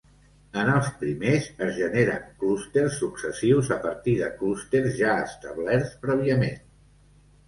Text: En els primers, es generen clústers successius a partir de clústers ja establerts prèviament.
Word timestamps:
En 0.59 0.69
els 0.75 0.87
primers, 1.01 1.49
es 1.65 1.73
generen 1.79 2.23
clústers 2.43 2.97
successius 3.01 3.69
a 3.75 3.77
partir 3.83 4.15
de 4.21 4.31
clústers 4.39 4.97
ja 5.03 5.13
establerts 5.27 5.93
prèviament. 6.07 6.57